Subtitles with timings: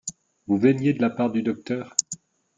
[0.47, 1.95] Vous veniez de la part du docteur.